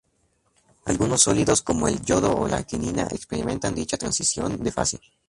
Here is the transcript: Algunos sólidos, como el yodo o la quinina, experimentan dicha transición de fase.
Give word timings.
Algunos 0.85 1.21
sólidos, 1.21 1.61
como 1.61 1.87
el 1.87 2.01
yodo 2.01 2.35
o 2.35 2.47
la 2.47 2.63
quinina, 2.63 3.03
experimentan 3.11 3.75
dicha 3.75 3.97
transición 3.97 4.57
de 4.63 4.71
fase. 4.71 4.99